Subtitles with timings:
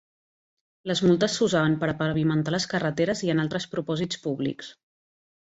[0.91, 4.77] Les multes s'usaven per a pavimentar les carreteres i en altres propòsits públics.